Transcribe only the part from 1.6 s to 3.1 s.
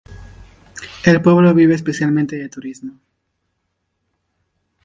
especialmente de turismo.